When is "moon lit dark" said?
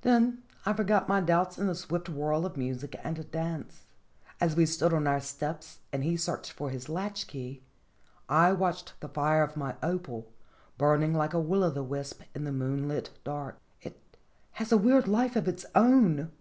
12.50-13.60